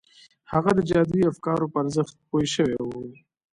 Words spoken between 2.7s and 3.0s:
و